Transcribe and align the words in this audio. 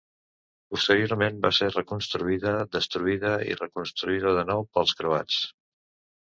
Posteriorment 0.75 1.35
va 1.43 1.51
ser 1.57 1.67
reconstruïda, 1.75 2.53
destruïda 2.77 3.35
i 3.51 3.59
reconstruïda 3.61 4.33
de 4.39 4.47
nou 4.49 4.65
pels 4.79 4.97
croats. 5.03 5.39